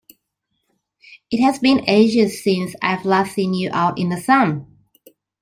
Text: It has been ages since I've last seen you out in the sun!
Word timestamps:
It 1.29 1.43
has 1.43 1.59
been 1.59 1.87
ages 1.87 2.43
since 2.43 2.73
I've 2.81 3.05
last 3.05 3.33
seen 3.35 3.53
you 3.53 3.69
out 3.71 3.99
in 3.99 4.09
the 4.09 4.19
sun! 4.19 4.79